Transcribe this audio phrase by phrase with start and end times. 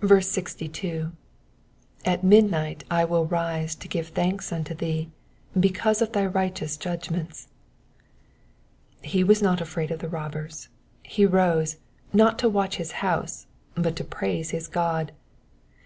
[0.00, 1.08] 63.
[2.06, 5.10] ^^At midnight I will rise to give thanks unto thee
[5.60, 7.48] because of thy righteous judgments.'*^
[9.04, 10.70] He was not afraid of the robbers;
[11.02, 11.76] he rose,
[12.14, 15.12] not to watch his house, but to praise his God.